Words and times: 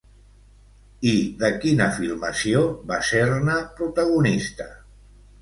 I 1.09 1.11
de 1.43 1.51
quina 1.65 1.87
filmació 1.97 2.65
va 2.93 2.99
ser-ne 3.11 3.59
protagonista? 3.83 4.69